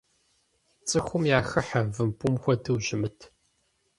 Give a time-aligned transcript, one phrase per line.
[0.87, 3.19] Цӏыхум яхыхьэ, вымпӏум хуэдэу ущымыт.